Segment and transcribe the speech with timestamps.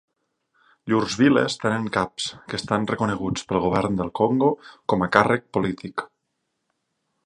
[0.93, 4.53] Llurs viles tenen caps, que estan reconeguts pel govern del Congo
[4.95, 6.11] com a càrrec polític.